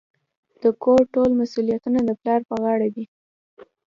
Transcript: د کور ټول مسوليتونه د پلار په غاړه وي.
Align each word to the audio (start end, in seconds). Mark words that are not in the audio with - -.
د 0.61 0.63
کور 0.83 1.01
ټول 1.13 1.29
مسوليتونه 1.41 1.99
د 2.03 2.09
پلار 2.21 2.41
په 2.49 2.55
غاړه 2.63 2.87
وي. 2.93 3.05